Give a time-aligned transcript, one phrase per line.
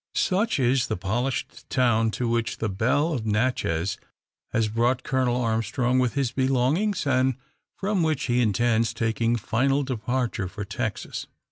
[0.15, 3.99] Such is the polished town to which the Belle of Natchez
[4.51, 7.35] has brought Colonel Armstrong, with his belongings, and
[7.75, 11.27] from which he intends taking final departure for Texas.